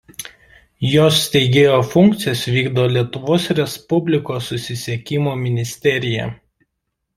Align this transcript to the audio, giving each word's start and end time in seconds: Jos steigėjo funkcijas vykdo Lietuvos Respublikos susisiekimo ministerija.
Jos 0.91 1.19
steigėjo 1.25 1.75
funkcijas 1.89 2.41
vykdo 2.55 2.87
Lietuvos 2.95 3.47
Respublikos 3.61 4.51
susisiekimo 4.55 5.39
ministerija. 5.47 6.29